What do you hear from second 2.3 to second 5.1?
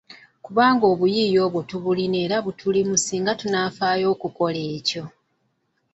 butulimu singa tunaafaayo okukola ekyo.